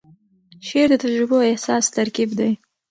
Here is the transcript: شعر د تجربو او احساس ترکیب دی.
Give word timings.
شعر 0.67 0.87
د 0.91 0.95
تجربو 1.03 1.35
او 1.39 1.47
احساس 1.51 1.85
ترکیب 1.97 2.29
دی. 2.39 2.51